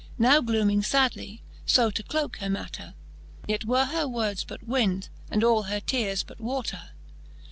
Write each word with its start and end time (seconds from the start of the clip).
Now 0.17 0.41
glooming 0.41 0.81
fadly, 0.81 1.43
fo 1.67 1.91
to 1.91 2.01
cloke 2.01 2.37
her 2.37 2.49
matter; 2.49 2.95
"Yet 3.47 3.65
were 3.65 3.85
her 3.85 4.07
words 4.07 4.43
but 4.43 4.67
wynd, 4.67 5.09
and 5.29 5.43
all 5.43 5.61
her 5.69 5.79
teares 5.79 6.23
but 6.23 6.41
water. 6.41 6.89